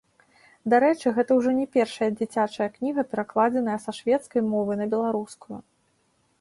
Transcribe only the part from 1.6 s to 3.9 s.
першая дзіцячая кніга, перакладзеная